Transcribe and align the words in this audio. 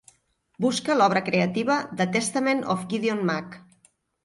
busca 0.65 0.95
l'obra 0.95 1.21
creativa 1.27 1.77
The 2.01 2.09
Testament 2.17 2.67
of 2.77 2.89
Gideon 2.95 3.25
Mack 3.31 3.63